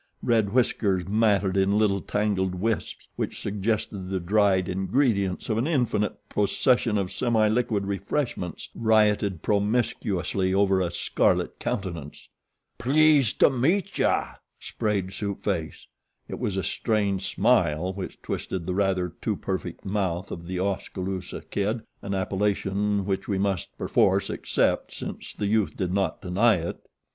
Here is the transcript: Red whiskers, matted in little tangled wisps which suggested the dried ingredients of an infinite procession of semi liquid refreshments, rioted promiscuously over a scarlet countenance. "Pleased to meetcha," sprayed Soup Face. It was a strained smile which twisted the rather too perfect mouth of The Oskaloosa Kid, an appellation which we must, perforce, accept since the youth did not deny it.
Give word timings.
Red 0.23 0.51
whiskers, 0.51 1.07
matted 1.07 1.55
in 1.55 1.77
little 1.77 2.01
tangled 2.01 2.55
wisps 2.55 3.07
which 3.17 3.39
suggested 3.39 4.09
the 4.09 4.19
dried 4.19 4.67
ingredients 4.67 5.47
of 5.47 5.59
an 5.59 5.67
infinite 5.67 6.27
procession 6.27 6.97
of 6.97 7.11
semi 7.11 7.47
liquid 7.47 7.85
refreshments, 7.85 8.67
rioted 8.73 9.43
promiscuously 9.43 10.55
over 10.55 10.81
a 10.81 10.89
scarlet 10.89 11.59
countenance. 11.59 12.29
"Pleased 12.79 13.39
to 13.41 13.51
meetcha," 13.51 14.37
sprayed 14.59 15.13
Soup 15.13 15.43
Face. 15.43 15.85
It 16.27 16.39
was 16.39 16.57
a 16.57 16.63
strained 16.63 17.21
smile 17.21 17.93
which 17.93 18.23
twisted 18.23 18.65
the 18.65 18.73
rather 18.73 19.09
too 19.21 19.35
perfect 19.35 19.85
mouth 19.85 20.31
of 20.31 20.47
The 20.47 20.59
Oskaloosa 20.59 21.41
Kid, 21.41 21.83
an 22.01 22.15
appellation 22.15 23.05
which 23.05 23.27
we 23.27 23.37
must, 23.37 23.77
perforce, 23.77 24.31
accept 24.31 24.91
since 24.93 25.31
the 25.31 25.45
youth 25.45 25.77
did 25.77 25.93
not 25.93 26.23
deny 26.23 26.55
it. 26.55 26.77